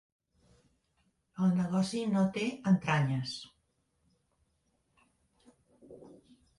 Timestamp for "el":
1.47-1.53